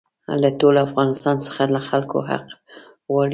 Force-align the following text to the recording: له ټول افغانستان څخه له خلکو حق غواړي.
له 0.41 0.49
ټول 0.59 0.75
افغانستان 0.87 1.35
څخه 1.45 1.61
له 1.73 1.79
خلکو 1.87 2.17
حق 2.29 2.47
غواړي. 3.09 3.29